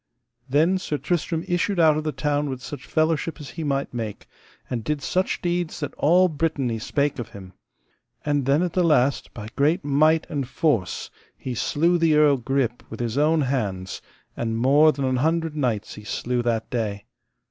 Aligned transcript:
Then 0.49 0.79
Sir 0.79 0.97
Tristram 0.97 1.45
issued 1.47 1.79
out 1.79 1.95
of 1.95 2.03
the 2.03 2.11
town 2.11 2.49
with 2.49 2.59
such 2.63 2.87
fellowship 2.87 3.39
as 3.39 3.51
he 3.51 3.63
might 3.63 3.93
make, 3.93 4.25
and 4.67 4.83
did 4.83 5.03
such 5.03 5.43
deeds 5.43 5.79
that 5.79 5.93
all 5.93 6.27
Brittany 6.27 6.79
spake 6.79 7.19
of 7.19 7.29
him. 7.29 7.53
And 8.25 8.47
then, 8.47 8.63
at 8.63 8.73
the 8.73 8.81
last, 8.81 9.31
by 9.35 9.49
great 9.55 9.85
might 9.85 10.27
and 10.27 10.47
force, 10.49 11.11
he 11.37 11.53
slew 11.53 11.99
the 11.99 12.15
Earl 12.15 12.37
Grip 12.37 12.81
with 12.89 12.99
his 12.99 13.15
own 13.15 13.41
hands, 13.41 14.01
and 14.35 14.57
more 14.57 14.91
than 14.91 15.05
an 15.05 15.17
hundred 15.17 15.55
knights 15.55 15.93
he 15.93 16.03
slew 16.03 16.41
that 16.41 16.71
day. 16.71 17.05